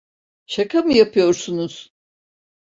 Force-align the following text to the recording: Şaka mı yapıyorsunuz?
Şaka 0.45 0.81
mı 0.83 0.93
yapıyorsunuz? 0.93 1.93